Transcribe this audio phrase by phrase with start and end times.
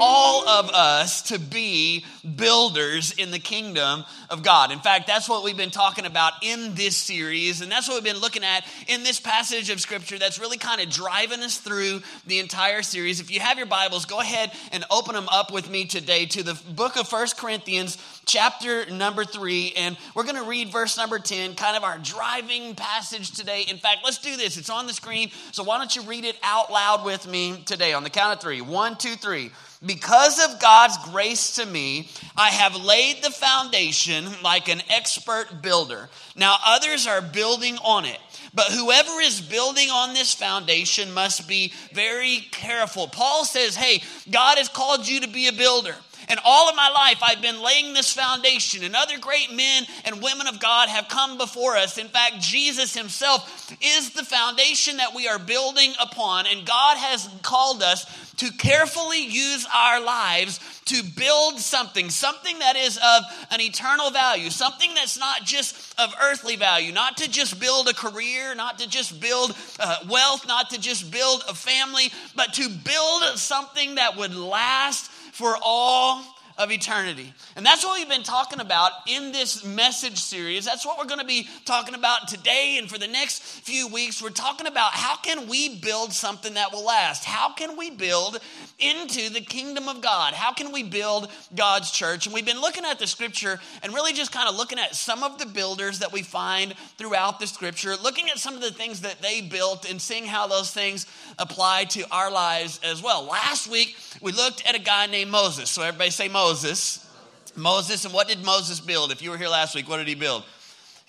[0.00, 2.04] all of us to be
[2.36, 4.72] builders in the kingdom of God.
[4.72, 8.12] In fact, that's what we've been talking about in this series, and that's what we've
[8.12, 12.00] been looking at in this passage of scripture that's really kind of driving us through
[12.26, 13.20] the entire series.
[13.20, 16.42] If you have your Bibles, go ahead and open them up with me today to
[16.42, 21.18] the book of First Corinthians, chapter number 3, and we're going to read verse number
[21.18, 23.66] 10, kind of our driving passage today.
[23.68, 24.56] In fact, let's do this.
[24.56, 27.92] It's on the screen, so why don't you read it out loud with me today
[27.92, 28.62] on the count of three.
[28.62, 29.50] One, two, three.
[29.84, 36.10] Because of God's grace to me, I have laid the foundation like an expert builder.
[36.36, 38.18] Now others are building on it.
[38.52, 43.08] But whoever is building on this foundation must be very careful.
[43.08, 45.94] Paul says, Hey, God has called you to be a builder.
[46.28, 50.22] And all of my life, I've been laying this foundation, and other great men and
[50.22, 51.98] women of God have come before us.
[51.98, 57.28] In fact, Jesus himself is the foundation that we are building upon, and God has
[57.42, 63.60] called us to carefully use our lives to build something, something that is of an
[63.60, 68.54] eternal value, something that's not just of earthly value, not to just build a career,
[68.54, 73.22] not to just build uh, wealth, not to just build a family, but to build
[73.36, 76.22] something that would last for all
[76.60, 77.32] of eternity.
[77.56, 80.66] And that's what we've been talking about in this message series.
[80.66, 84.22] That's what we're going to be talking about today and for the next few weeks.
[84.22, 87.24] We're talking about how can we build something that will last?
[87.24, 88.38] How can we build
[88.78, 90.34] into the kingdom of God?
[90.34, 92.26] How can we build God's church?
[92.26, 95.22] And we've been looking at the scripture and really just kind of looking at some
[95.22, 99.00] of the builders that we find throughout the scripture, looking at some of the things
[99.00, 101.06] that they built and seeing how those things
[101.38, 103.24] apply to our lives as well.
[103.24, 105.70] Last week, we looked at a guy named Moses.
[105.70, 106.49] So everybody say Moses.
[106.50, 107.06] Moses.
[107.54, 109.12] Moses, and what did Moses build?
[109.12, 110.42] If you were here last week, what did he build?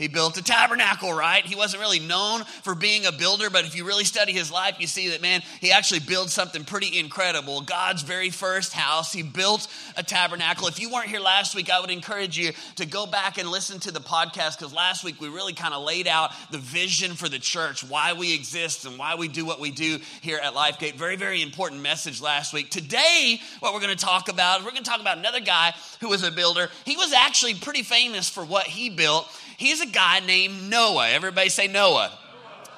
[0.02, 1.46] He built a tabernacle, right?
[1.46, 4.78] He wasn't really known for being a builder, but if you really study his life,
[4.80, 7.62] you see that, man, he actually built something pretty incredible.
[7.62, 9.14] God's very first house.
[9.14, 10.66] He built a tabernacle.
[10.66, 13.80] If you weren't here last week, I would encourage you to go back and listen
[13.82, 17.30] to the podcast because last week we really kind of laid out the vision for
[17.30, 20.96] the church, why we exist and why we do what we do here at LifeGate.
[20.96, 22.72] Very, very important message last week.
[22.72, 26.10] Today, what we're going to talk about, we're going to talk about another guy who
[26.10, 26.70] was a builder.
[26.86, 29.28] He was actually pretty famous for what he built.
[29.62, 31.08] He's a guy named Noah.
[31.12, 32.12] Everybody say Noah.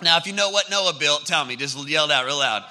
[0.01, 1.55] Now, if you know what Noah built, tell me.
[1.55, 2.65] Just yell it out real loud.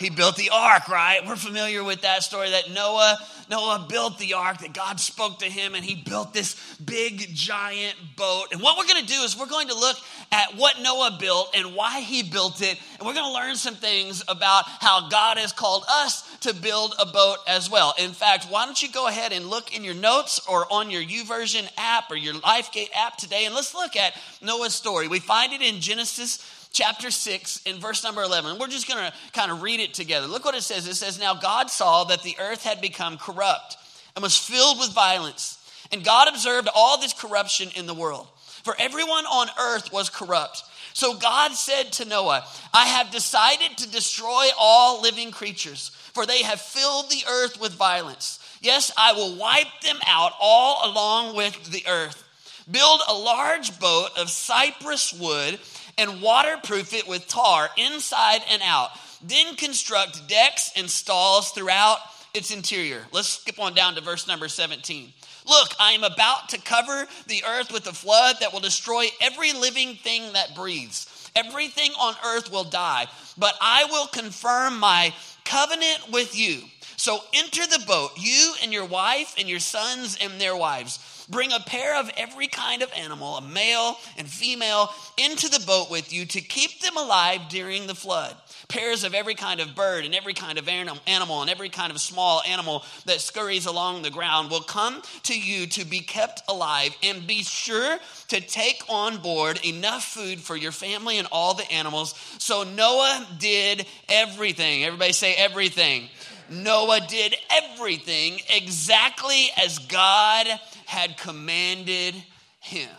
[0.00, 1.20] He built the ark, right?
[1.26, 3.18] We're familiar with that story that Noah
[3.48, 7.96] Noah built the ark, that God spoke to him, and he built this big, giant
[8.16, 8.46] boat.
[8.52, 9.96] And what we're going to do is we're going to look
[10.30, 12.78] at what Noah built and why he built it.
[12.98, 16.94] And we're going to learn some things about how God has called us to build
[17.00, 17.94] a boat as well.
[17.98, 21.02] In fact, why don't you go ahead and look in your notes or on your
[21.02, 25.08] YouVersion app or your LifeGate app today, and let's look at Noah's story.
[25.08, 26.38] We find it in Genesis
[26.72, 28.58] chapter 6 in verse number 11.
[28.58, 30.26] We're just going to kind of read it together.
[30.26, 30.86] Look what it says.
[30.86, 33.76] It says, Now God saw that the earth had become corrupt
[34.14, 35.54] and was filled with violence.
[35.92, 38.28] And God observed all this corruption in the world.
[38.64, 40.62] For everyone on earth was corrupt.
[40.92, 46.42] So God said to Noah, I have decided to destroy all living creatures, for they
[46.42, 48.40] have filled the earth with violence.
[48.60, 52.24] Yes, I will wipe them out all along with the earth.
[52.70, 55.60] Build a large boat of cypress wood
[55.98, 58.90] and waterproof it with tar inside and out.
[59.22, 61.98] Then construct decks and stalls throughout
[62.34, 63.02] its interior.
[63.12, 65.12] Let's skip on down to verse number 17.
[65.46, 69.52] Look, I am about to cover the earth with a flood that will destroy every
[69.52, 71.30] living thing that breathes.
[71.34, 73.06] Everything on earth will die,
[73.36, 75.14] but I will confirm my
[75.44, 76.62] covenant with you.
[76.98, 80.98] So enter the boat, you and your wife and your sons and their wives
[81.30, 84.88] Bring a pair of every kind of animal, a male and female,
[85.18, 88.34] into the boat with you to keep them alive during the flood.
[88.68, 92.00] Pairs of every kind of bird and every kind of animal and every kind of
[92.00, 96.96] small animal that scurries along the ground will come to you to be kept alive.
[97.02, 97.98] And be sure
[98.28, 102.14] to take on board enough food for your family and all the animals.
[102.38, 104.84] So Noah did everything.
[104.84, 106.08] Everybody say everything.
[106.50, 110.46] Noah did everything exactly as God
[110.86, 112.14] had commanded
[112.60, 112.90] him.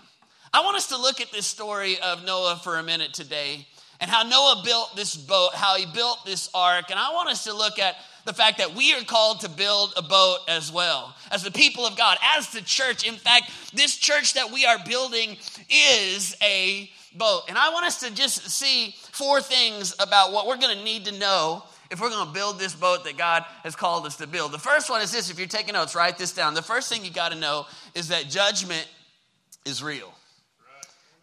[0.53, 3.67] I want us to look at this story of Noah for a minute today
[3.99, 6.85] and how Noah built this boat, how he built this ark.
[6.89, 9.93] And I want us to look at the fact that we are called to build
[9.97, 13.07] a boat as well, as the people of God, as the church.
[13.07, 15.37] In fact, this church that we are building
[15.69, 17.43] is a boat.
[17.47, 21.05] And I want us to just see four things about what we're going to need
[21.05, 24.27] to know if we're going to build this boat that God has called us to
[24.27, 24.51] build.
[24.51, 26.53] The first one is this if you're taking notes, write this down.
[26.53, 27.65] The first thing you got to know
[27.95, 28.87] is that judgment
[29.65, 30.13] is real.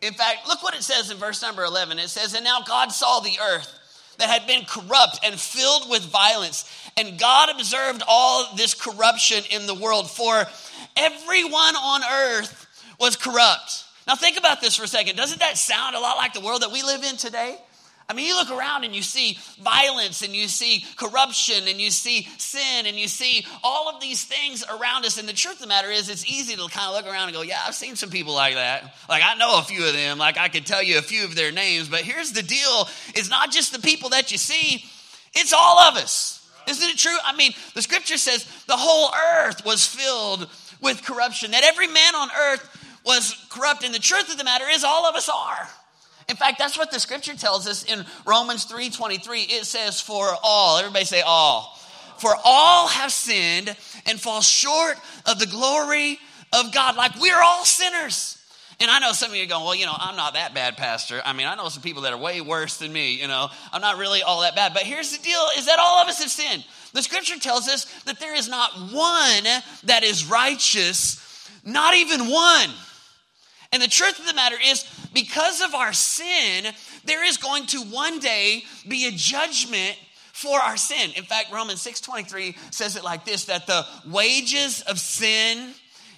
[0.03, 1.99] In fact, look what it says in verse number 11.
[1.99, 3.73] It says, And now God saw the earth
[4.19, 9.67] that had been corrupt and filled with violence, And God observed all this corruption in
[9.67, 10.47] the world, for
[10.97, 12.67] everyone on earth
[12.99, 13.85] was corrupt.
[14.07, 15.17] Now, think about this for a second.
[15.17, 17.57] Doesn't that sound a lot like the world that we live in today?
[18.09, 21.91] I mean, you look around and you see violence and you see corruption and you
[21.91, 25.19] see sin and you see all of these things around us.
[25.19, 27.37] And the truth of the matter is, it's easy to kind of look around and
[27.37, 28.95] go, Yeah, I've seen some people like that.
[29.09, 30.19] Like, I know a few of them.
[30.19, 31.89] Like, I could tell you a few of their names.
[31.89, 34.85] But here's the deal it's not just the people that you see,
[35.35, 36.49] it's all of us.
[36.69, 37.17] Isn't it true?
[37.25, 40.49] I mean, the scripture says the whole earth was filled
[40.81, 43.85] with corruption, that every man on earth was corrupt.
[43.85, 45.69] And the truth of the matter is, all of us are.
[46.29, 49.43] In fact, that's what the scripture tells us in Romans 3:23.
[49.43, 51.79] It says, "For all." Everybody say all.
[52.19, 53.77] For all have sinned
[54.07, 56.19] and fall short of the glory
[56.53, 56.97] of God.
[56.97, 58.39] Like we're all sinners.
[58.79, 60.77] And I know some of you are going, well, you know, I'm not that bad,
[60.77, 61.23] Pastor.
[61.25, 63.49] I mean, I know some people that are way worse than me, you know.
[63.73, 64.75] I'm not really all that bad.
[64.75, 66.63] But here's the deal is that all of us have sinned.
[66.93, 69.45] The scripture tells us that there is not one
[69.85, 71.19] that is righteous,
[71.65, 72.71] not even one.
[73.73, 76.73] And the truth of the matter is, because of our sin,
[77.05, 79.97] there is going to one day be a judgment
[80.33, 81.13] for our sin.
[81.17, 85.75] In fact, Romans 6:23 says it like this that the wages of sin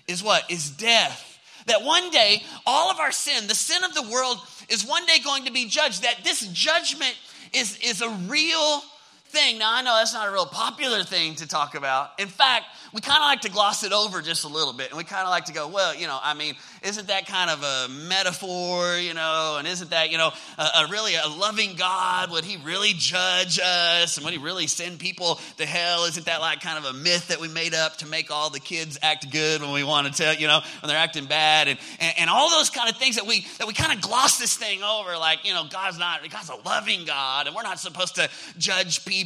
[0.09, 0.51] is what?
[0.51, 1.39] Is death.
[1.67, 5.19] That one day all of our sin, the sin of the world is one day
[5.21, 6.03] going to be judged.
[6.03, 7.17] That this judgment
[7.53, 8.83] is is a real
[9.29, 9.59] thing.
[9.59, 12.11] Now, I know that's not a real popular thing to talk about.
[12.19, 14.89] In fact, we kind of like to gloss it over just a little bit.
[14.89, 17.51] And we kind of like to go, well, you know, I mean, isn't that kind
[17.51, 19.57] of a metaphor, you know?
[19.59, 22.31] And isn't that, you know, a, a really a loving God?
[22.31, 24.17] Would he really judge us?
[24.17, 26.05] And would he really send people to hell?
[26.05, 28.61] Isn't that like kind of a myth that we made up to make all the
[28.61, 31.69] kids act good when we want to tell, you know, when they're acting bad?
[31.69, 34.39] And, and, and all those kind of things that we, that we kind of gloss
[34.39, 35.19] this thing over.
[35.19, 37.47] Like, you know, God's not, God's a loving God.
[37.47, 39.18] And we're not supposed to judge people.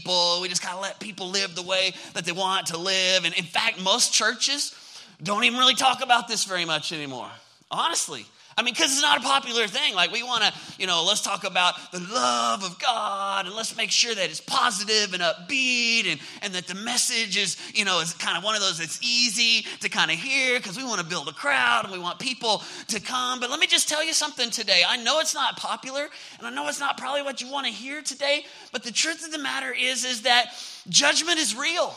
[0.43, 3.25] We just kind of let people live the way that they want to live.
[3.25, 4.75] And in fact, most churches
[5.23, 7.31] don't even really talk about this very much anymore.
[7.71, 8.27] Honestly.
[8.57, 9.95] I mean, because it's not a popular thing.
[9.95, 13.77] Like, we want to, you know, let's talk about the love of God and let's
[13.77, 18.01] make sure that it's positive and upbeat and, and that the message is, you know,
[18.01, 21.01] is kind of one of those that's easy to kind of hear because we want
[21.01, 23.41] to build a crowd and we want people to come.
[23.41, 24.83] But let me just tell you something today.
[24.87, 26.09] I know it's not popular
[26.39, 29.25] and I know it's not probably what you want to hear today, but the truth
[29.25, 30.47] of the matter is, is that
[30.89, 31.95] judgment is real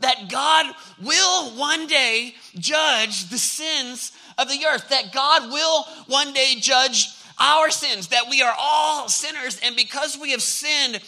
[0.00, 0.66] that God
[1.02, 7.08] will one day judge the sins of the earth, that God will one day judge
[7.38, 11.00] our sins, that we are all sinners, and because we have sinned,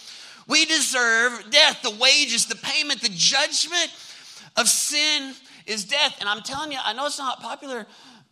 [0.46, 1.82] we deserve death.
[1.82, 3.90] The wages, the payment, the judgment
[4.56, 5.34] of sin
[5.66, 6.16] is death.
[6.20, 7.86] And I'm telling you, I know it's not popular,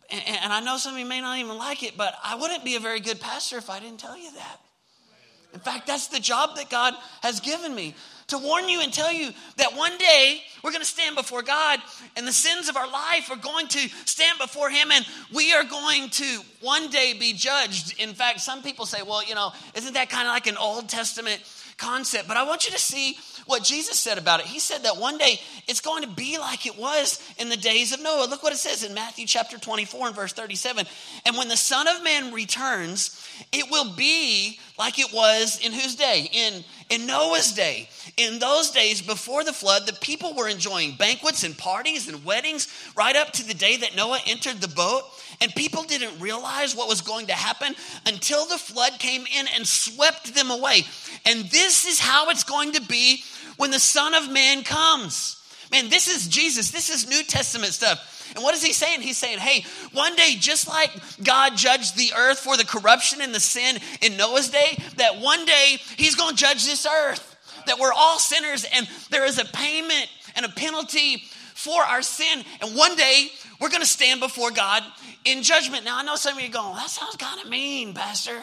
[0.09, 2.75] and I know some of you may not even like it, but I wouldn't be
[2.75, 4.59] a very good pastor if I didn't tell you that.
[5.53, 7.95] In fact, that's the job that God has given me
[8.27, 11.79] to warn you and tell you that one day we're going to stand before God
[12.15, 15.63] and the sins of our life are going to stand before Him and we are
[15.63, 17.99] going to one day be judged.
[17.99, 20.87] In fact, some people say, well, you know, isn't that kind of like an Old
[20.87, 21.41] Testament
[21.79, 22.27] concept?
[22.27, 24.45] But I want you to see what Jesus said about it.
[24.45, 27.91] He said that one day it's going to be like it was in the days
[27.93, 28.27] of Noah.
[28.29, 30.85] Look what it says in Matthew chapter 24 and verse 37.
[31.25, 35.95] And when the Son of Man returns, it will be like it was in whose
[35.95, 36.29] day?
[36.31, 37.89] In, in Noah's day.
[38.17, 42.67] In those days before the flood, the people were enjoying banquets and parties and weddings
[42.95, 45.03] right up to the day that Noah entered the boat.
[45.41, 47.73] And people didn't realize what was going to happen
[48.05, 50.83] until the flood came in and swept them away.
[51.25, 53.23] And this is how it's going to be
[53.55, 55.41] when the Son of Man comes.
[55.71, 56.71] Man, this is Jesus.
[56.71, 58.33] This is New Testament stuff.
[58.35, 59.01] And what is he saying?
[59.01, 60.91] He's saying, hey, one day, just like
[61.23, 65.45] God judged the earth for the corruption and the sin in Noah's day, that one
[65.45, 67.25] day he's going to judge this earth.
[67.65, 71.23] That we're all sinners and there is a payment and a penalty
[71.59, 72.43] for our sin.
[72.61, 73.27] And one day
[73.59, 74.81] we're going to stand before God
[75.25, 75.83] in judgment.
[75.83, 78.41] Now, I know some of you are going, that sounds kind of mean, Pastor.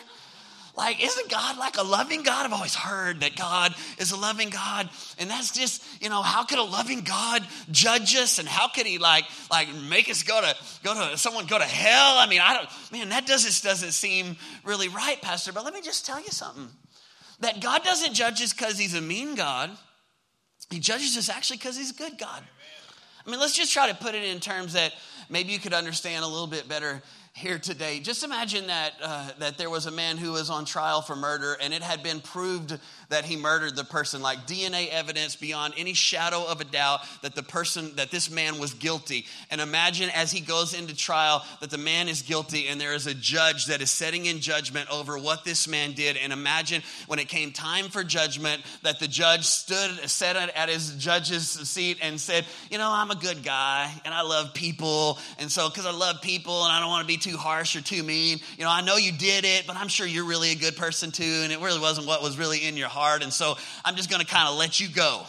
[0.77, 2.45] Like, isn't God like a loving God?
[2.45, 4.91] I've always heard that God is a loving God.
[5.19, 8.39] And that's just, you know, how could a loving God judge us?
[8.39, 10.55] And how could he like like make us go to
[10.85, 12.19] go to someone go to hell?
[12.19, 15.51] I mean, I don't man, that doesn't doesn't seem really right, Pastor.
[15.55, 16.69] But let me just tell you something.
[17.41, 19.71] That God doesn't judge us because he's a mean God.
[20.69, 22.43] He judges us actually because he's a good God.
[23.27, 24.93] I mean, let's just try to put it in terms that
[25.29, 27.03] maybe you could understand a little bit better
[27.37, 28.01] here today.
[28.01, 31.55] Just imagine that uh, that there was a man who was on trial for murder,
[31.61, 32.79] and it had been proved
[33.11, 37.35] that he murdered the person, like DNA evidence beyond any shadow of a doubt that
[37.35, 39.27] the person that this man was guilty.
[39.51, 43.07] And imagine as he goes into trial that the man is guilty, and there is
[43.07, 46.17] a judge that is setting in judgment over what this man did.
[46.17, 50.95] And imagine when it came time for judgment that the judge stood, sat at his
[50.97, 55.53] judge's seat, and said, "You know, I'm a good guy, and I love people, and
[55.53, 58.03] so because I love people, and I don't want to be too harsh or too
[58.03, 58.39] mean.
[58.57, 61.11] You know, I know you did it, but I'm sure you're really a good person
[61.11, 63.23] too, and it really wasn't what was really in your heart.
[63.23, 65.25] And so I'm just going to kind of let you go.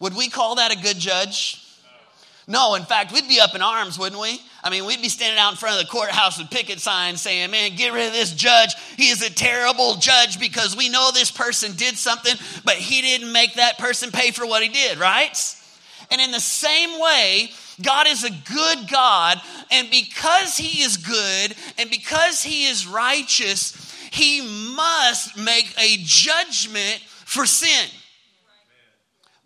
[0.00, 1.66] Would we call that a good judge?
[2.46, 4.40] No, in fact, we'd be up in arms, wouldn't we?
[4.62, 7.50] I mean, we'd be standing out in front of the courthouse with picket signs saying,
[7.50, 8.74] man, get rid of this judge.
[8.96, 13.32] He is a terrible judge because we know this person did something, but he didn't
[13.32, 15.38] make that person pay for what he did, right?
[16.10, 21.54] And in the same way, God is a good God, and because He is good
[21.78, 24.40] and because He is righteous, He
[24.74, 27.88] must make a judgment for sin.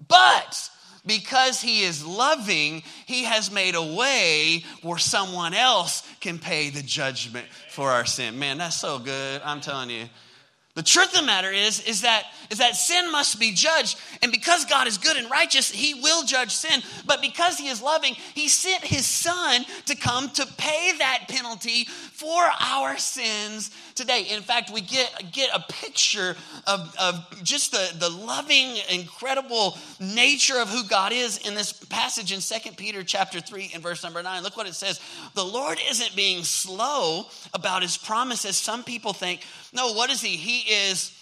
[0.09, 0.71] But
[1.07, 6.83] because He is loving, He has made a way where someone else can pay the
[6.83, 8.39] judgment for our sin.
[8.39, 9.43] Man, that's so good.
[9.45, 10.05] I'm telling you.
[10.75, 13.97] The truth of the matter is, is that, is that sin must be judged.
[14.23, 16.83] And because God is good and righteous, he will judge sin.
[17.07, 21.85] But because he is loving, he sent his son to come to pay that penalty
[21.85, 24.27] for our sins today.
[24.31, 26.35] In fact, we get, get a picture
[26.67, 32.33] of, of just the, the loving, incredible nature of who God is in this passage
[32.33, 34.43] in 2 Peter chapter 3 and verse number 9.
[34.43, 35.01] Look what it says.
[35.35, 40.21] The Lord isn't being slow about his promise as some people think no, what is
[40.21, 40.37] he?
[40.37, 41.13] He is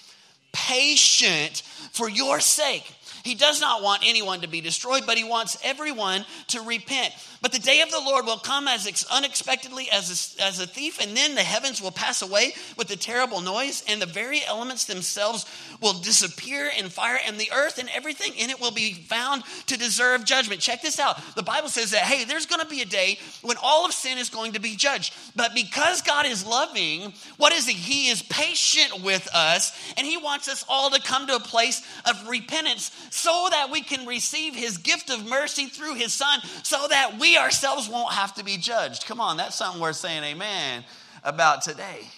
[0.52, 2.94] patient for your sake.
[3.25, 7.14] He does not want anyone to be destroyed, but he wants everyone to repent.
[7.41, 11.00] But the day of the Lord will come as unexpectedly as a, as a thief,
[11.00, 14.85] and then the heavens will pass away with a terrible noise, and the very elements
[14.85, 15.47] themselves
[15.81, 19.76] will disappear in fire, and the earth and everything in it will be found to
[19.76, 20.61] deserve judgment.
[20.61, 21.21] Check this out.
[21.35, 24.19] The Bible says that, hey, there's going to be a day when all of sin
[24.19, 25.14] is going to be judged.
[25.35, 27.75] But because God is loving, what is He?
[27.75, 31.83] He is patient with us, and He wants us all to come to a place
[32.09, 36.87] of repentance so that we can receive His gift of mercy through His Son, so
[36.88, 39.04] that we ourselves won't have to be judged.
[39.04, 40.83] Come on, that's something worth saying amen
[41.23, 42.09] about today.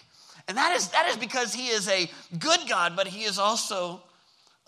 [0.46, 2.08] And that is, that is because He is a
[2.38, 4.02] good God, but He is also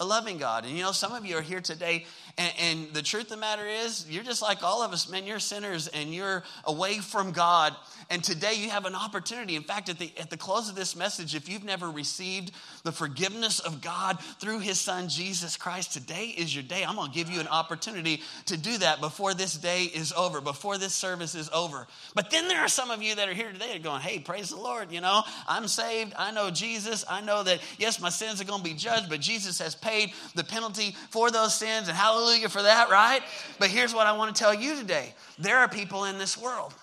[0.01, 0.65] a loving God.
[0.65, 2.07] And you know, some of you are here today
[2.39, 5.27] and, and, the truth of the matter is, you're just like all of us, man.
[5.27, 7.75] You're sinners and you're away from God.
[8.11, 9.57] And today you have an opportunity.
[9.57, 12.53] In fact, at the, at the close of this message, if you've never received
[12.85, 16.85] the forgiveness of God through his son, Jesus Christ, today is your day.
[16.85, 20.43] I'm going to give you an opportunity to do that before this day is over,
[20.43, 21.87] before this service is over.
[22.15, 24.51] But then there are some of you that are here today are going, hey, praise
[24.51, 24.93] the Lord.
[24.93, 26.13] You know, I'm saved.
[26.19, 27.03] I know Jesus.
[27.09, 30.13] I know that, yes, my sins are going to be judged, but Jesus has paid
[30.35, 31.89] the penalty for those sins.
[31.89, 33.23] And hallelujah hallelujah for that, right?
[33.59, 35.15] But here's what I want to tell you today.
[35.39, 36.75] There are people in this world,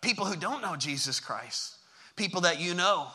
[0.00, 1.76] people who don't know Jesus Christ,
[2.16, 3.08] people that you know.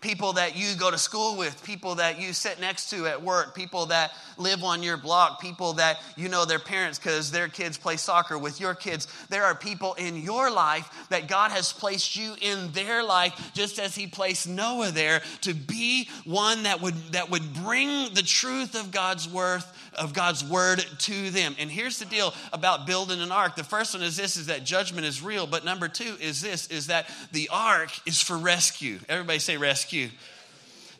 [0.00, 3.54] People that you go to school with, people that you sit next to at work,
[3.54, 7.78] people that live on your block, people that you know their parents because their kids
[7.78, 9.08] play soccer with your kids.
[9.30, 13.78] There are people in your life that God has placed you in their life just
[13.78, 18.74] as he placed Noah there to be one that would that would bring the truth
[18.74, 21.56] of God's worth of God's word to them.
[21.58, 23.56] And here's the deal about building an ark.
[23.56, 26.66] The first one is this is that judgment is real, but number 2 is this
[26.68, 28.98] is that the ark is for rescue.
[29.08, 30.08] Everybody say rescue.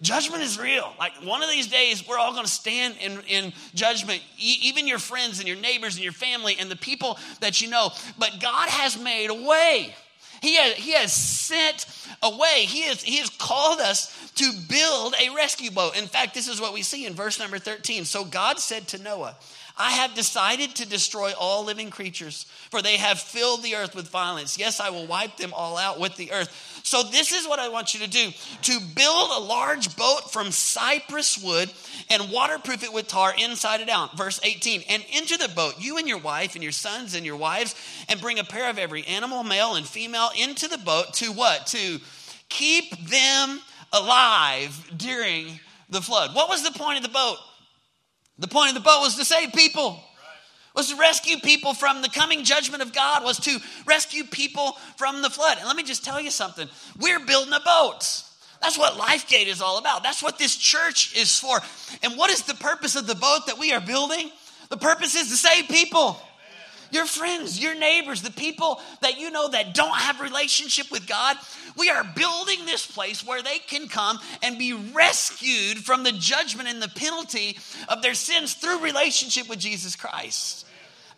[0.02, 0.92] Judgment is real.
[0.98, 4.86] Like one of these days, we're all going to stand in, in judgment, e- even
[4.86, 7.90] your friends and your neighbors and your family and the people that you know.
[8.18, 9.94] But God has made a way.
[10.44, 11.86] He has, he has sent
[12.22, 12.66] away.
[12.66, 15.96] He has, he has called us to build a rescue boat.
[15.96, 18.04] In fact, this is what we see in verse number 13.
[18.04, 19.36] So God said to Noah,
[19.76, 24.08] I have decided to destroy all living creatures, for they have filled the earth with
[24.08, 24.56] violence.
[24.56, 26.80] Yes, I will wipe them all out with the earth.
[26.84, 28.30] So, this is what I want you to do
[28.62, 31.72] to build a large boat from cypress wood
[32.08, 34.16] and waterproof it with tar inside and out.
[34.16, 37.36] Verse 18 And into the boat, you and your wife and your sons and your
[37.36, 37.74] wives,
[38.08, 41.66] and bring a pair of every animal, male and female, into the boat to what?
[41.68, 41.98] To
[42.48, 43.60] keep them
[43.92, 46.32] alive during the flood.
[46.34, 47.38] What was the point of the boat?
[48.38, 50.00] The point of the boat was to save people.
[50.74, 55.22] Was to rescue people from the coming judgment of God, was to rescue people from
[55.22, 55.58] the flood.
[55.58, 56.68] And let me just tell you something.
[56.98, 58.24] We're building a boat.
[58.60, 60.02] That's what LifeGate is all about.
[60.02, 61.60] That's what this church is for.
[62.02, 64.32] And what is the purpose of the boat that we are building?
[64.68, 66.18] The purpose is to save people.
[66.94, 71.36] Your friends, your neighbors, the people that you know that don't have relationship with God.
[71.76, 76.68] We are building this place where they can come and be rescued from the judgment
[76.68, 77.58] and the penalty
[77.88, 80.66] of their sins through relationship with Jesus Christ.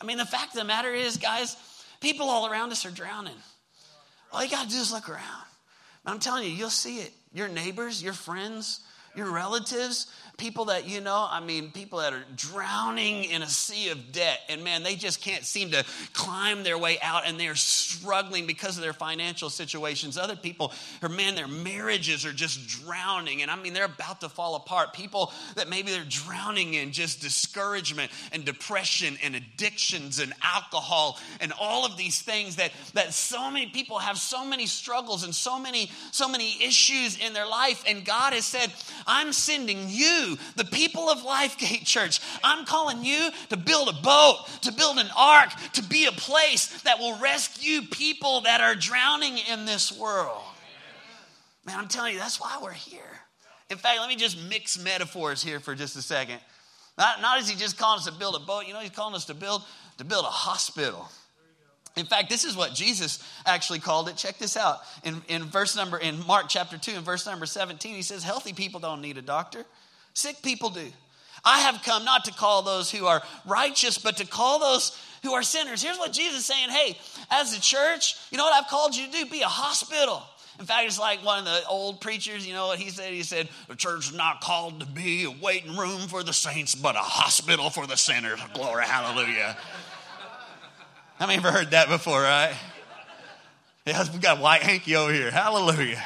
[0.01, 1.57] I mean, the fact of the matter is, guys,
[2.01, 3.37] people all around us are drowning.
[4.33, 5.45] All you got to do is look around.
[6.07, 7.13] I'm telling you, you'll see it.
[7.33, 8.81] Your neighbors, your friends,
[9.15, 10.07] your relatives,
[10.37, 14.41] people that you know, I mean, people that are drowning in a sea of debt,
[14.49, 18.77] and man, they just can't seem to climb their way out, and they're struggling because
[18.77, 20.19] of their financial situations.
[20.19, 24.29] Other people, or man, their marriages are just drowning, and I mean, they're about to
[24.29, 24.93] fall apart.
[24.93, 31.53] People that maybe they're drowning in just discouragement and depression and addictions and alcohol and
[31.59, 35.59] all of these things that that so many people have so many struggles and so
[35.59, 38.73] many so many issues in their life, and God has said,
[39.07, 39.89] "I'm sending
[40.31, 44.99] you." the people of Lifegate Church, I'm calling you to build a boat, to build
[44.99, 49.93] an ark, to be a place that will rescue people that are drowning in this
[49.93, 50.43] world.
[51.65, 53.03] Man, I'm telling you, that's why we're here.
[53.71, 56.39] In fact, let me just mix metaphors here for just a second.
[56.97, 59.15] Not, not is he just calling us to build a boat, you know, he's calling
[59.15, 59.63] us to build
[59.99, 61.09] to build a hospital.
[61.97, 64.17] In fact, this is what Jesus actually called it.
[64.17, 64.81] Check this out.
[65.03, 68.53] In, in verse number, in Mark chapter 2, in verse number 17, he says, Healthy
[68.53, 69.65] people don't need a doctor,
[70.17, 70.91] Sick people do.
[71.45, 75.35] I have come not to call those who are righteous, but to call those who
[75.35, 75.83] are sinners.
[75.83, 76.97] Here's what Jesus is saying Hey,
[77.31, 79.27] as a church, you know what I've called you to do?
[79.27, 80.23] Be a hospital.
[80.59, 83.13] In fact, it's like one of the old preachers, you know what he said?
[83.13, 86.75] He said, The church is not called to be a waiting room for the saints,
[86.75, 88.41] but a hospital for the sinners.
[88.55, 89.55] Glory, hallelujah.
[91.19, 92.57] How many ever heard that before, right?
[93.85, 95.31] Yeah, we got white hanky over here.
[95.31, 96.03] Hallelujah.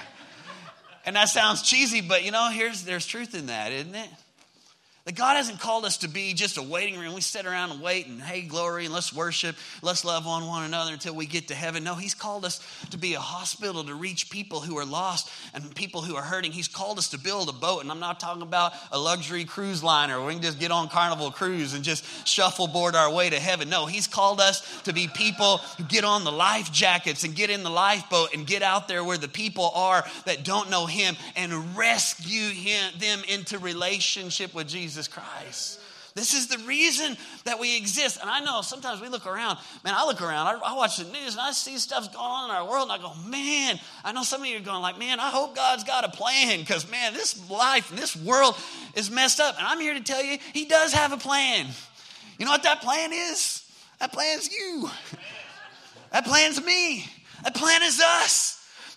[1.07, 4.09] And that sounds cheesy, but you know, here's there's truth in that, isn't it?
[5.11, 7.15] That God hasn't called us to be just a waiting room.
[7.15, 10.63] We sit around and wait and hey, glory, and let's worship, let's love on one
[10.63, 11.83] another until we get to heaven.
[11.83, 15.75] No, He's called us to be a hospital to reach people who are lost and
[15.75, 16.53] people who are hurting.
[16.53, 19.83] He's called us to build a boat, and I'm not talking about a luxury cruise
[19.83, 23.41] liner where we can just get on Carnival Cruise and just shuffleboard our way to
[23.41, 23.69] heaven.
[23.69, 27.51] No, He's called us to be people who get on the life jackets and get
[27.51, 31.17] in the lifeboat and get out there where the people are that don't know Him
[31.35, 35.00] and rescue him, them into relationship with Jesus.
[35.01, 35.81] Jesus Christ.
[36.15, 38.19] This is the reason that we exist.
[38.21, 41.05] And I know sometimes we look around, man, I look around, I, I, watch the
[41.05, 44.13] news and I see stuff going on in our world and I go, man, I
[44.13, 46.91] know some of you are going like, man, I hope God's got a plan because,
[46.91, 48.59] man, this life and this world
[48.95, 49.57] is messed up.
[49.57, 51.67] And I'm here to tell you, He does have a plan.
[52.39, 53.65] You know what that plan is?
[54.01, 54.91] That plan's you.
[56.13, 57.07] That plan's me.
[57.45, 58.50] That plan is us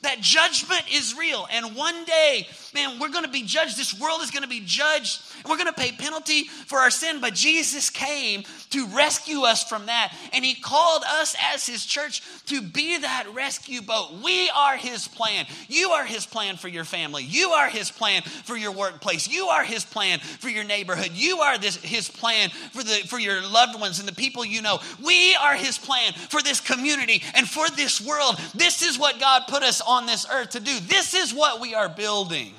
[0.03, 1.47] that judgment is real.
[1.51, 3.77] And one day, man, we're going to be judged.
[3.77, 5.21] This world is going to be judged.
[5.37, 7.19] And we're going to pay penalty for our sin.
[7.19, 10.13] But Jesus came to rescue us from that.
[10.33, 14.21] And he called us as his church to be that rescue boat.
[14.23, 15.45] We are his plan.
[15.67, 17.23] You are his plan for your family.
[17.23, 19.27] You are his plan for your workplace.
[19.27, 21.11] You are his plan for your neighborhood.
[21.13, 24.61] You are this, his plan for, the, for your loved ones and the people you
[24.61, 24.79] know.
[25.03, 28.37] We are his plan for this community and for this world.
[28.53, 30.79] This is what God put us on this earth to do.
[30.82, 32.53] This is what we are building.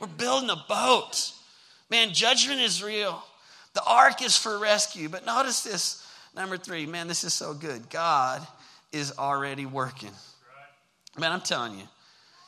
[0.00, 1.32] We're building a boat.
[1.90, 3.22] Man, judgment is real.
[3.74, 5.08] The ark is for rescue.
[5.08, 6.86] But notice this number three.
[6.86, 7.88] Man, this is so good.
[7.90, 8.46] God
[8.90, 10.10] is already working.
[11.18, 11.84] Man, I'm telling you.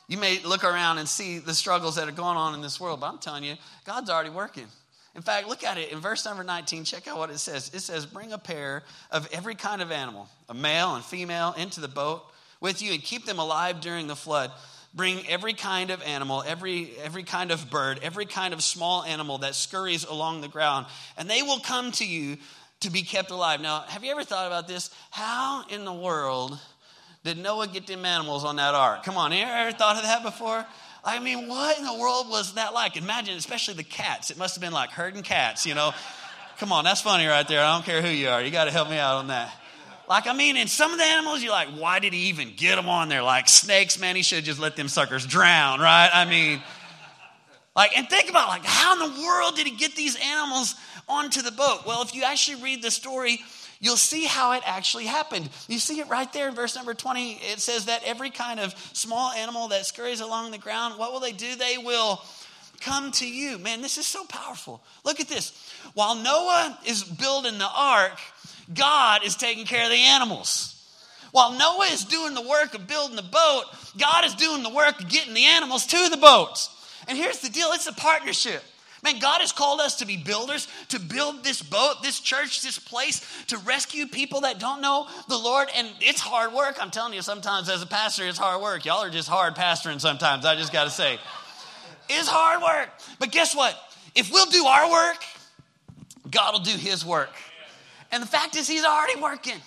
[0.07, 2.99] You may look around and see the struggles that are going on in this world,
[2.99, 4.67] but I'm telling you, God's already working.
[5.15, 6.83] In fact, look at it in verse number 19.
[6.83, 7.71] Check out what it says.
[7.73, 11.79] It says, Bring a pair of every kind of animal, a male and female, into
[11.79, 12.23] the boat
[12.65, 14.51] with you and keep them alive during the flood.
[14.91, 19.37] Bring every kind of animal, every, every kind of bird, every kind of small animal
[19.39, 22.37] that scurries along the ground, and they will come to you
[22.79, 23.61] to be kept alive.
[23.61, 24.89] Now, have you ever thought about this?
[25.11, 26.57] How in the world
[27.23, 29.03] did Noah get them animals on that ark?
[29.03, 30.65] Come on, you ever thought of that before?
[31.03, 32.97] I mean, what in the world was that like?
[32.97, 34.31] Imagine, especially the cats.
[34.31, 35.93] It must have been like herding cats, you know?
[36.57, 37.63] Come on, that's funny right there.
[37.63, 38.41] I don't care who you are.
[38.41, 39.53] You got to help me out on that.
[40.07, 42.75] Like, I mean, in some of the animals, you're like, why did he even get
[42.75, 43.23] them on there?
[43.23, 46.09] Like snakes, man, he should just let them suckers drown, right?
[46.13, 46.61] I mean,
[47.75, 50.75] like, and think about, like, how in the world did he get these animals
[51.09, 51.81] onto the boat?
[51.85, 53.41] Well, if you actually read the story,
[53.81, 55.49] you'll see how it actually happened.
[55.67, 57.33] You see it right there in verse number 20.
[57.33, 61.19] It says that every kind of small animal that scurries along the ground, what will
[61.19, 61.55] they do?
[61.55, 62.21] They will
[62.79, 63.57] come to you.
[63.57, 64.81] Man, this is so powerful.
[65.03, 65.51] Look at this.
[65.95, 68.17] While Noah is building the ark,
[68.73, 70.71] God is taking care of the animals.
[71.31, 73.63] While Noah is doing the work of building the boat,
[73.99, 76.69] God is doing the work of getting the animals to the boats.
[77.07, 78.63] And here's the deal it's a partnership.
[79.03, 82.79] Man, God has called us to be builders, to build this boat, this church, this
[82.79, 85.67] place, to rescue people that don't know the Lord.
[85.75, 86.77] And it's hard work.
[86.81, 88.83] I'm telling you, sometimes as a pastor, it's hard work.
[88.83, 91.19] Y'all are just hard pastoring sometimes, I just got to say.
[92.09, 92.89] It's hard work.
[93.19, 93.77] But guess what?
[94.15, 95.23] If we'll do our work,
[96.31, 97.29] God will do his work.
[98.15, 99.57] And the fact is, he's already working.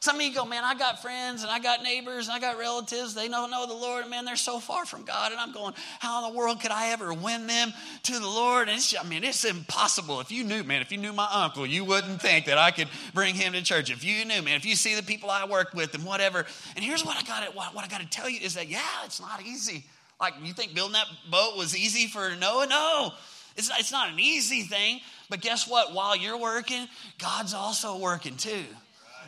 [0.00, 2.56] Some of you go, man, I got friends and I got neighbors and I got
[2.56, 3.14] relatives.
[3.14, 4.02] They don't know the Lord.
[4.02, 5.30] And man, they're so far from God.
[5.30, 7.70] And I'm going, how in the world could I ever win them
[8.04, 8.70] to the Lord?
[8.70, 10.20] And I mean, it's impossible.
[10.20, 12.88] If you knew, man, if you knew my uncle, you wouldn't think that I could
[13.12, 13.90] bring him to church.
[13.90, 16.46] If you knew, man, if you see the people I work with and whatever.
[16.76, 19.04] And here's what I got what, what I got to tell you is that, yeah,
[19.04, 19.84] it's not easy.
[20.18, 22.68] Like, you think building that boat was easy for Noah?
[22.68, 23.12] No.
[23.58, 25.00] It's, it's not an easy thing.
[25.28, 25.92] But guess what?
[25.92, 26.86] While you're working,
[27.18, 28.64] God's also working too.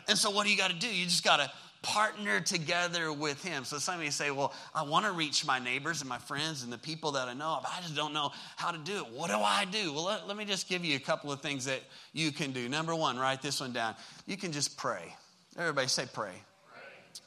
[0.07, 0.87] And so, what do you got to do?
[0.87, 3.65] You just got to partner together with him.
[3.65, 6.63] So some of you say, well, I want to reach my neighbors and my friends
[6.63, 9.11] and the people that I know, but I just don't know how to do it.
[9.11, 9.91] What do I do?
[9.91, 11.81] Well, let, let me just give you a couple of things that
[12.13, 12.69] you can do.
[12.69, 13.95] Number one, write this one down.
[14.27, 15.15] You can just pray.
[15.57, 16.33] Everybody say pray.
[16.71, 16.81] pray.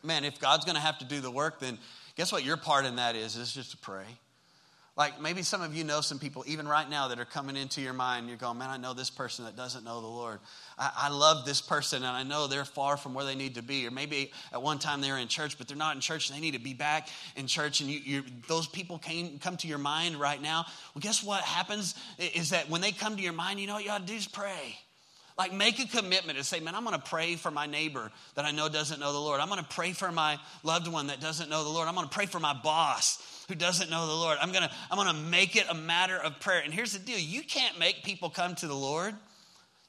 [0.05, 1.77] Man, if God's going to have to do the work, then
[2.17, 3.37] guess what your part in that is?
[3.37, 4.05] Is just to pray.
[4.97, 7.81] Like maybe some of you know some people, even right now, that are coming into
[7.81, 8.29] your mind.
[8.29, 10.39] You're going, man, I know this person that doesn't know the Lord.
[10.79, 13.63] I, I, love this person and I know they're far from where they need to
[13.63, 13.85] be.
[13.89, 16.29] Or maybe at one time they were in church, but they're not in church.
[16.29, 17.81] They need to be back in church.
[17.81, 20.65] And you, those people came, come to your mind right now.
[20.95, 23.85] Well, guess what happens is that when they come to your mind, you know what
[23.85, 24.79] you ought to do is pray.
[25.37, 28.53] Like, make a commitment and say, man, I'm to pray for my neighbor that I
[28.53, 29.41] know doesn't know the Lord.
[29.41, 31.89] I'm to pray for my loved one that doesn't know the Lord.
[31.89, 34.39] I'm to pray for my boss who doesn't know the Lord.
[34.41, 36.61] I'm going to I'm going to make it a matter of prayer.
[36.65, 39.15] And here's the deal you can't make people come to the Lord,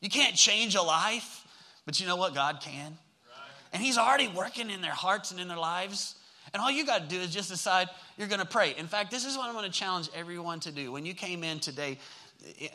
[0.01, 1.45] you can't change a life,
[1.85, 2.33] but you know what?
[2.33, 2.97] God can.
[3.73, 6.15] And He's already working in their hearts and in their lives.
[6.53, 8.75] And all you got to do is just decide you're going to pray.
[8.77, 10.91] In fact, this is what I'm going to challenge everyone to do.
[10.91, 11.97] When you came in today,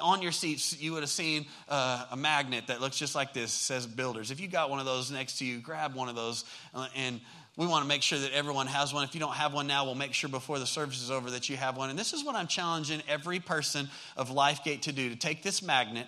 [0.01, 3.53] on your seats, you would have seen uh, a magnet that looks just like this,
[3.53, 4.31] says builders.
[4.31, 7.21] If you got one of those next to you, grab one of those uh, and
[7.61, 9.05] we want to make sure that everyone has one.
[9.05, 11.51] If you don't have one now, we'll make sure before the service is over that
[11.51, 11.91] you have one.
[11.91, 15.63] And this is what I'm challenging every person of LifeGate to do to take this
[15.63, 16.07] magnet.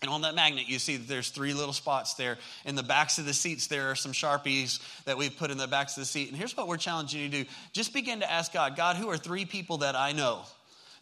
[0.00, 2.38] And on that magnet, you see that there's three little spots there.
[2.64, 5.66] In the backs of the seats, there are some Sharpies that we've put in the
[5.66, 6.28] backs of the seat.
[6.28, 9.08] And here's what we're challenging you to do just begin to ask God, God, who
[9.08, 10.44] are three people that I know?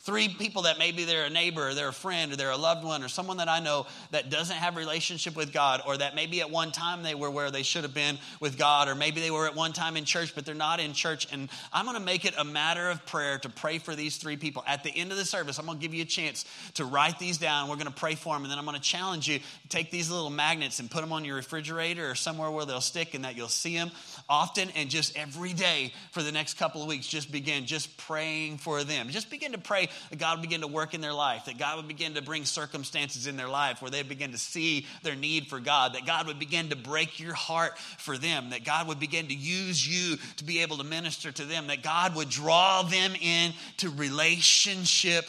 [0.04, 2.84] Three people that maybe they're a neighbor, or they're a friend, or they're a loved
[2.84, 6.42] one, or someone that I know that doesn't have relationship with God, or that maybe
[6.42, 9.30] at one time they were where they should have been with God, or maybe they
[9.30, 11.26] were at one time in church, but they're not in church.
[11.32, 14.36] And I'm going to make it a matter of prayer to pray for these three
[14.36, 14.62] people.
[14.66, 17.18] At the end of the service, I'm going to give you a chance to write
[17.18, 17.70] these down.
[17.70, 19.40] We're going to pray for them, and then I'm going to challenge you
[19.70, 23.14] take these little magnets and put them on your refrigerator or somewhere where they'll stick
[23.14, 23.90] and that you'll see them
[24.28, 27.06] often and just every day for the next couple of weeks.
[27.06, 29.08] Just begin just praying for them.
[29.10, 31.76] Just begin to pray that God would begin to work in their life, that God
[31.76, 35.48] would begin to bring circumstances in their life where they begin to see their need
[35.48, 39.00] for God, that God would begin to break your heart for them, that God would
[39.00, 42.82] begin to use you to be able to minister to them, that God would draw
[42.82, 45.26] them in to relationship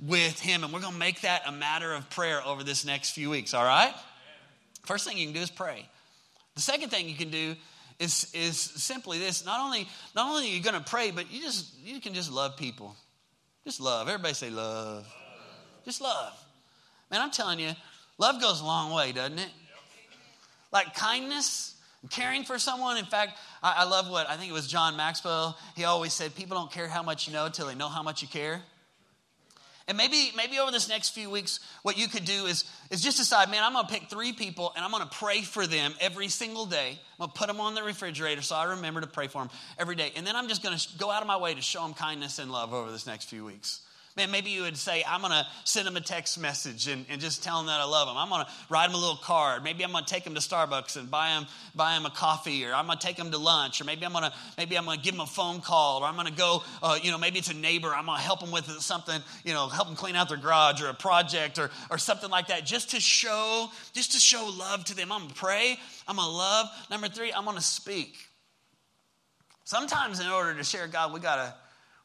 [0.00, 0.64] with Him.
[0.64, 3.54] And we're going to make that a matter of prayer over this next few weeks,
[3.54, 3.94] all right?
[4.84, 5.86] First thing you can do is pray.
[6.54, 7.54] The second thing you can do
[7.98, 11.42] is, is simply this not only, not only are you going to pray, but you
[11.42, 12.94] just you can just love people.
[13.64, 14.08] Just love.
[14.08, 15.06] Everybody say love.
[15.84, 16.32] Just love.
[17.10, 17.72] Man, I'm telling you,
[18.18, 19.50] love goes a long way, doesn't it?
[20.72, 21.74] Like kindness,
[22.10, 22.98] caring for someone.
[22.98, 25.58] In fact, I, I love what I think it was John Maxwell.
[25.74, 28.22] He always said, People don't care how much you know until they know how much
[28.22, 28.62] you care.
[29.88, 33.16] And maybe, maybe over this next few weeks, what you could do is, is just
[33.16, 35.94] decide, man, I'm going to pick three people and I'm going to pray for them
[35.98, 36.90] every single day.
[36.90, 39.50] I'm going to put them on the refrigerator so I remember to pray for them
[39.78, 40.12] every day.
[40.14, 42.38] And then I'm just going to go out of my way to show them kindness
[42.38, 43.80] and love over this next few weeks.
[44.18, 47.20] Man, maybe you would say, I'm going to send them a text message and, and
[47.20, 48.16] just tell them that I love them.
[48.16, 49.62] I'm going to write them a little card.
[49.62, 52.64] Maybe I'm going to take them to Starbucks and buy them, buy them a coffee,
[52.66, 54.84] or I'm going to take them to lunch, or maybe I'm going to, maybe I'm
[54.86, 57.18] going to give them a phone call, or I'm going to go, uh, you know,
[57.18, 57.94] maybe it's a neighbor.
[57.94, 60.82] I'm going to help them with something, you know, help them clean out their garage
[60.82, 64.84] or a project or, or something like that, just to show, just to show love
[64.86, 65.12] to them.
[65.12, 65.78] I'm going to pray.
[66.08, 66.66] I'm going to love.
[66.90, 68.16] Number three, I'm going to speak.
[69.62, 71.54] Sometimes in order to share God, we got to,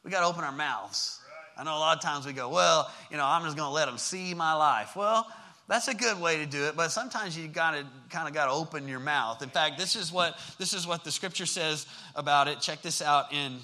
[0.04, 1.18] we got to open our mouths.
[1.56, 3.74] I know a lot of times we go, well, you know, I'm just going to
[3.74, 4.96] let them see my life.
[4.96, 5.26] Well,
[5.66, 8.46] that's a good way to do it, but sometimes you got to kind of got
[8.46, 9.42] to open your mouth.
[9.42, 12.60] In fact, this is what this is what the scripture says about it.
[12.60, 13.58] Check this out in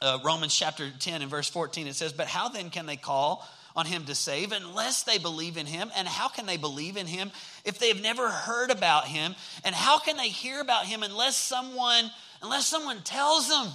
[0.00, 1.88] uh, Romans chapter 10 and verse 14.
[1.88, 5.56] It says, "But how then can they call on him to save unless they believe
[5.56, 5.90] in him?
[5.96, 7.32] And how can they believe in him
[7.64, 9.34] if they've never heard about him?
[9.64, 12.10] And how can they hear about him unless someone
[12.40, 13.66] unless someone tells them?"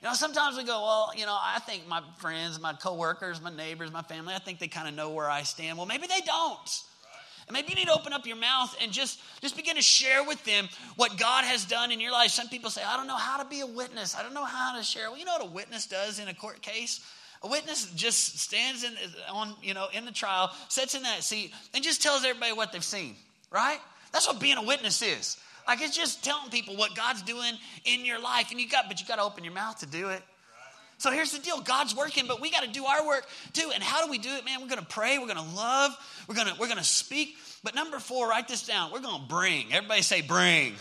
[0.00, 3.54] You know, sometimes we go, well, you know, I think my friends, my coworkers, my
[3.54, 5.76] neighbors, my family, I think they kind of know where I stand.
[5.76, 6.82] Well, maybe they don't.
[7.48, 10.22] And maybe you need to open up your mouth and just, just begin to share
[10.22, 12.30] with them what God has done in your life.
[12.30, 14.14] Some people say, I don't know how to be a witness.
[14.14, 15.08] I don't know how to share.
[15.08, 17.00] Well, you know what a witness does in a court case?
[17.42, 18.92] A witness just stands in,
[19.32, 22.70] on, you know, in the trial, sits in that seat, and just tells everybody what
[22.70, 23.16] they've seen,
[23.50, 23.78] right?
[24.12, 25.38] That's what being a witness is.
[25.68, 27.52] Like it's just telling people what God's doing
[27.84, 28.50] in your life.
[28.50, 30.22] And you got, but you got to open your mouth to do it.
[30.96, 33.70] So here's the deal God's working, but we got to do our work too.
[33.72, 34.60] And how do we do it, man?
[34.60, 37.36] We're going to pray, we're going to love, we're going to we're going to speak.
[37.62, 38.90] But number four, write this down.
[38.92, 39.72] We're going to bring.
[39.72, 40.74] Everybody say bring.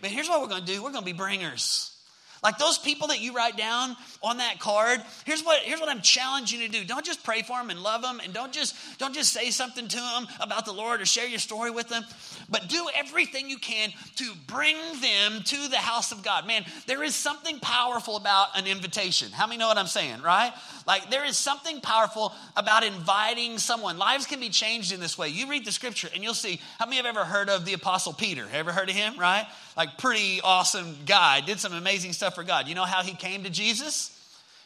[0.00, 1.96] But here's what we're going to do we're going to be bringers.
[2.42, 6.00] Like those people that you write down on that card, here's what, here's what I'm
[6.00, 6.84] challenging you to do.
[6.84, 9.86] Don't just pray for them and love them and don't just, don't just say something
[9.86, 12.04] to them about the Lord or share your story with them,
[12.48, 16.46] but do everything you can to bring them to the house of God.
[16.46, 19.30] Man, there is something powerful about an invitation.
[19.32, 20.52] How many know what I'm saying, right?
[20.86, 23.98] Like there is something powerful about inviting someone.
[23.98, 25.28] Lives can be changed in this way.
[25.28, 28.12] You read the scripture and you'll see how many have ever heard of the apostle
[28.12, 28.46] Peter?
[28.52, 29.46] Ever heard of him, right?
[29.76, 32.68] Like pretty awesome guy, did some amazing stuff for God.
[32.68, 34.16] You know how he came to Jesus?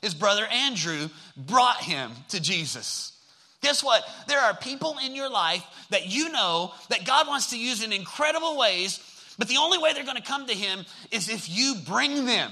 [0.03, 3.13] His brother Andrew brought him to Jesus.
[3.63, 4.07] Guess what?
[4.29, 7.93] There are people in your life that you know that God wants to use in
[7.93, 9.01] incredible ways,
[9.39, 12.51] but the only way they're going to come to him is if you bring them.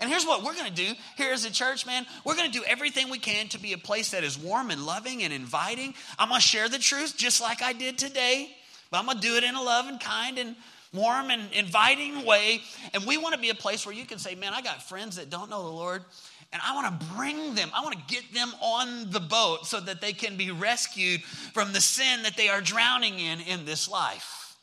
[0.00, 2.06] And here's what we're going to do here as a church, man.
[2.24, 4.84] We're going to do everything we can to be a place that is warm and
[4.84, 5.94] loving and inviting.
[6.18, 8.50] I'm going to share the truth just like I did today,
[8.90, 10.56] but I'm going to do it in a loving, kind, and
[10.92, 12.60] warm and inviting way.
[12.94, 15.16] And we want to be a place where you can say, man, I got friends
[15.16, 16.04] that don't know the Lord.
[16.52, 19.78] And I want to bring them, I want to get them on the boat so
[19.80, 23.88] that they can be rescued from the sin that they are drowning in in this
[23.88, 24.56] life.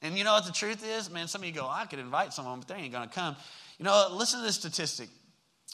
[0.00, 1.10] And you know what the truth is?
[1.10, 3.36] Man, some of you go, I could invite someone, but they ain't going to come.
[3.78, 5.10] You know, listen to this statistic.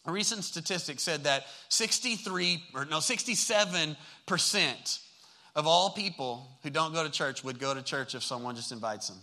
[0.06, 4.98] A recent statistic said that 63 or no 67%
[5.54, 8.72] of all people who don't go to church would go to church if someone just
[8.72, 9.18] invites them.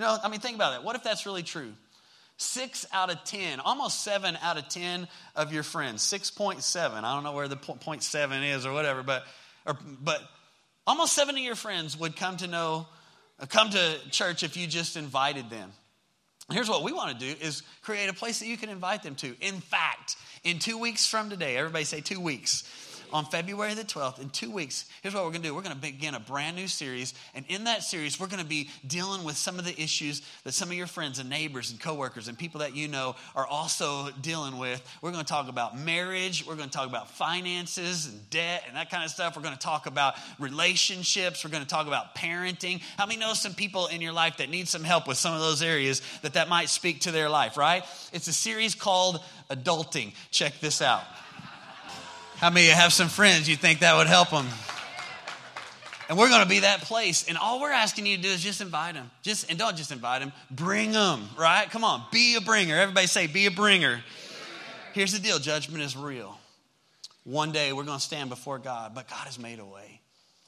[0.00, 0.82] You know, I mean, think about that.
[0.82, 1.74] What if that's really true?
[2.38, 7.04] Six out of 10, almost seven out of 10 of your friends, 6.7.
[7.04, 7.58] I don't know where the
[7.98, 9.24] seven is or whatever, but,
[9.66, 10.22] or, but
[10.86, 12.86] almost seven of your friends would come to know,
[13.50, 15.70] come to church if you just invited them.
[16.50, 19.16] Here's what we want to do is create a place that you can invite them
[19.16, 19.36] to.
[19.42, 22.62] In fact, in two weeks from today, everybody say two weeks
[23.12, 25.54] on February the 12th, in two weeks, here's what we're going to do.
[25.54, 27.14] We're going to begin a brand new series.
[27.34, 30.52] And in that series, we're going to be dealing with some of the issues that
[30.52, 34.10] some of your friends and neighbors and coworkers and people that you know are also
[34.20, 34.82] dealing with.
[35.02, 36.46] We're going to talk about marriage.
[36.46, 39.36] We're going to talk about finances and debt and that kind of stuff.
[39.36, 41.44] We're going to talk about relationships.
[41.44, 42.80] We're going to talk about parenting.
[42.96, 45.40] How many know some people in your life that need some help with some of
[45.40, 47.84] those areas that that might speak to their life, right?
[48.12, 49.20] It's a series called
[49.50, 50.12] Adulting.
[50.30, 51.04] Check this out.
[52.40, 54.46] How many have some friends you think that would help them?
[56.08, 57.28] And we're going to be that place.
[57.28, 59.10] And all we're asking you to do is just invite them.
[59.20, 61.70] Just and don't just invite them, bring them, right?
[61.70, 62.76] Come on, be a bringer.
[62.76, 64.00] Everybody say be a bringer.
[64.94, 66.38] Here's the deal, judgment is real.
[67.24, 70.00] One day we're going to stand before God, but God has made a way.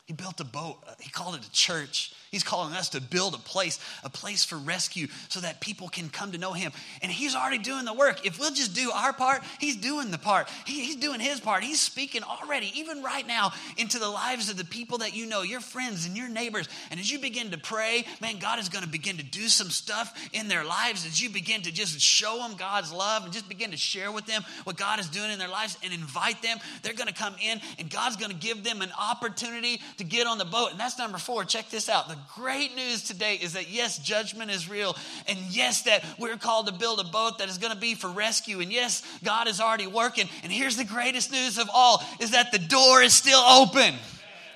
[0.07, 0.79] He built a boat.
[0.99, 2.15] He called it a church.
[2.33, 6.09] He's calling us to build a place, a place for rescue so that people can
[6.09, 6.73] come to know him.
[7.03, 8.25] And he's already doing the work.
[8.25, 10.49] If we'll just do our part, he's doing the part.
[10.65, 11.63] He, he's doing his part.
[11.63, 15.43] He's speaking already, even right now, into the lives of the people that you know,
[15.43, 16.71] your friends and your neighbors.
[16.91, 19.69] And as you begin to pray, man, God is going to begin to do some
[19.69, 23.47] stuff in their lives as you begin to just show them God's love and just
[23.47, 26.57] begin to share with them what God is doing in their lives and invite them.
[26.83, 30.27] They're going to come in and God's going to give them an opportunity to get
[30.27, 30.71] on the boat.
[30.71, 31.45] And that's number four.
[31.45, 32.09] Check this out.
[32.09, 34.97] The great news today is that yes, judgment is real.
[35.29, 38.09] And yes, that we're called to build a boat that is going to be for
[38.09, 38.61] rescue.
[38.61, 40.29] And yes, God is already working.
[40.43, 43.95] And here's the greatest news of all is that the door is still open.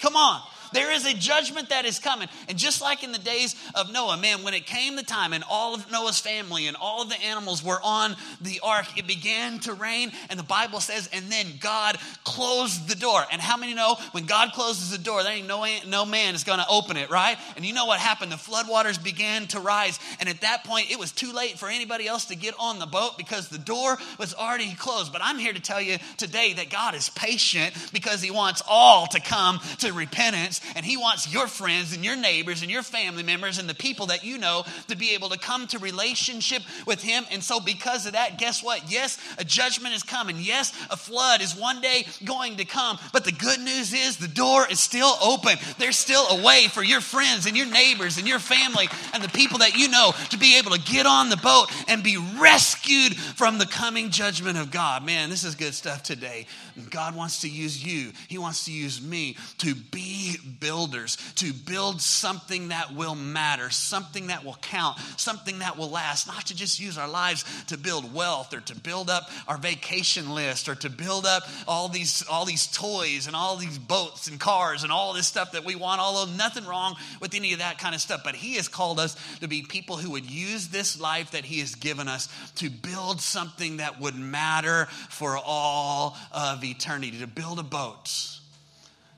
[0.01, 0.41] Come on.
[0.73, 2.29] There is a judgment that is coming.
[2.49, 5.45] And just like in the days of Noah, man, when it came the time and
[5.49, 9.59] all of Noah's family and all of the animals were on the ark, it began
[9.61, 10.13] to rain.
[10.31, 13.23] And the Bible says, and then God closed the door.
[13.31, 16.45] And how many know when God closes the door, there ain't no, no man is
[16.45, 17.37] going to open it, right?
[17.57, 18.33] And you know what happened?
[18.33, 19.99] The floodwaters began to rise.
[20.21, 22.87] And at that point, it was too late for anybody else to get on the
[22.87, 25.13] boat because the door was already closed.
[25.13, 29.07] But I'm here to tell you today that God is patient because he wants all
[29.09, 32.83] to come to repentance lives, and He wants your friends and your neighbors and your
[32.83, 36.63] family members and the people that you know to be able to come to relationship
[36.87, 37.25] with Him.
[37.31, 38.91] And so, because of that, guess what?
[38.91, 40.37] Yes, a judgment is coming.
[40.39, 42.99] Yes, a flood is one day going to come.
[43.13, 45.57] But the good news is the door is still open.
[45.79, 49.29] There's still a way for your friends and your neighbors and your family and the
[49.29, 53.17] people that you know to be able to get on the boat and be rescued
[53.17, 55.05] from the coming judgment of God.
[55.05, 56.47] Man, this is good stuff today.
[56.91, 62.01] God wants to use you, He wants to use me to be builders, to build
[62.01, 66.81] something that will matter, something that will count, something that will last, not to just
[66.81, 70.89] use our lives to build wealth or to build up our vacation list or to
[70.89, 75.13] build up all these, all these toys and all these boats and cars and all
[75.13, 78.23] this stuff that we want, although nothing wrong with any of that kind of stuff.
[78.25, 81.61] But He has called us to be people who would use this life that He
[81.61, 87.59] has given us to build something that would matter for all of eternity, to build
[87.59, 88.36] a boat,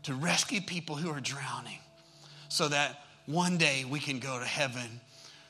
[0.08, 1.78] to rescue people who are drowning,
[2.48, 5.00] so that one day we can go to heaven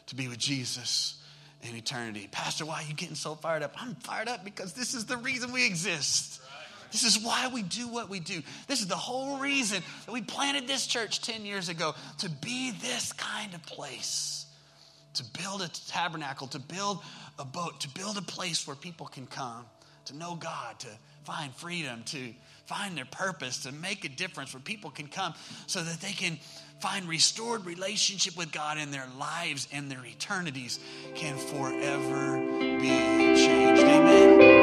[0.06, 1.22] to be with Jesus
[1.62, 2.28] in eternity.
[2.32, 3.72] Pastor, why are you getting so fired up?
[3.80, 6.42] I'm fired up because this is the reason we exist.
[6.90, 8.42] This is why we do what we do.
[8.66, 12.72] This is the whole reason that we planted this church 10 years ago to be
[12.72, 14.44] this kind of place,
[15.14, 17.04] to build a tabernacle, to build
[17.38, 19.64] a boat, to build a place where people can come,
[20.06, 20.88] to know God, to
[21.22, 22.34] find freedom, to
[22.68, 25.32] find their purpose, to make a difference where people can come
[25.66, 26.38] so that they can
[26.80, 30.78] find restored relationship with God in their lives and their eternities
[31.14, 32.38] can forever
[32.78, 32.88] be
[33.34, 33.82] changed.
[33.82, 34.57] Amen.